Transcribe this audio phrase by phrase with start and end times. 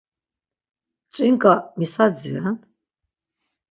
[1.13, 2.57] Ç̌inǩa mis adziren?